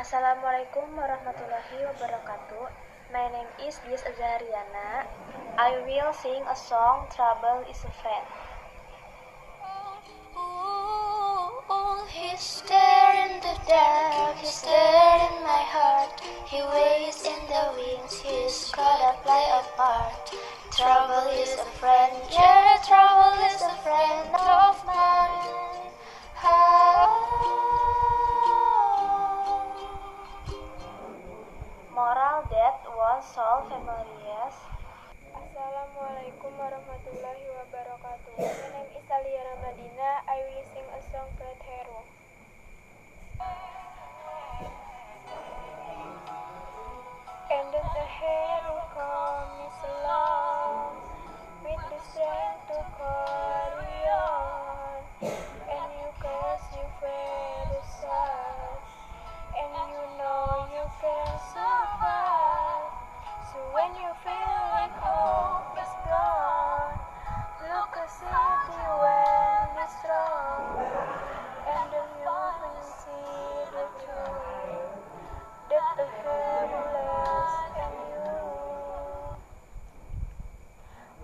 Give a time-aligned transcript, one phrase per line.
[0.00, 2.72] Assalamualaikum warahmatullahi wabarakatuh.
[3.12, 5.04] My name is Dias Azhariana.
[5.60, 8.24] I will sing a song Trouble is a Friend.
[10.32, 16.16] Oh, oh, he's there in the dark, he's there in my heart.
[16.48, 20.32] He waits in the wings, He's caught up by a part.
[20.72, 24.32] Trouble is a friend, yeah, trouble is a friend.
[33.20, 33.68] Sol
[35.28, 38.79] Assalamualaikum warahmatullahi wabarakatuh.
[64.00, 66.96] you feel like hope is gone,
[67.68, 70.00] look a city when it's
[71.68, 72.08] and you
[72.80, 74.88] see the truth
[75.68, 76.08] that the
[78.08, 78.24] you.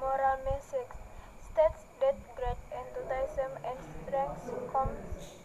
[0.00, 0.96] Moral message
[1.44, 5.41] states that great enthusiasm and strength comes.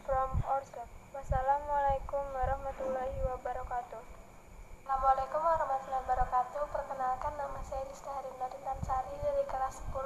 [4.87, 6.63] Assalamualaikum warahmatullahi wabarakatuh.
[6.71, 9.99] Perkenalkan nama saya Rizda Harim dari Tansari dari kelas 10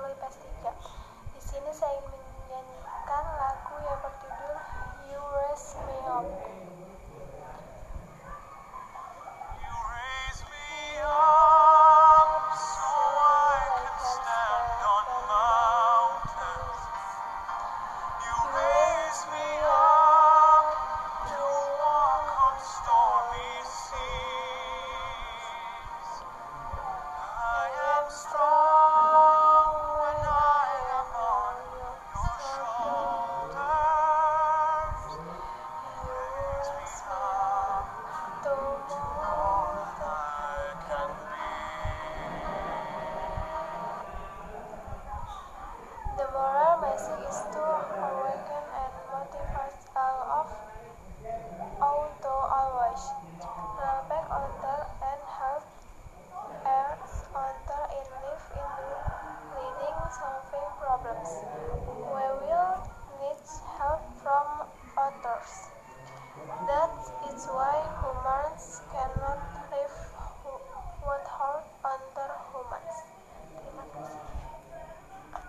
[61.12, 61.71] cups.